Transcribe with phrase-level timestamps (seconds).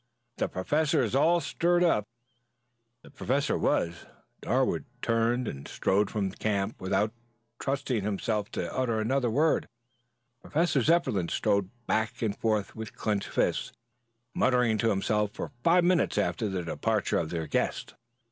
[0.37, 2.07] "The Professor is all stirred up."
[3.03, 4.07] The Professor was.
[4.41, 7.13] Darwood turned and strode from the camp without
[7.59, 9.67] trusting himself to utter another word.
[10.41, 13.73] Professor Zepplin strode back and forth with clenched fists,
[14.33, 17.93] muttering to himself for five minutes after the departure of their guest.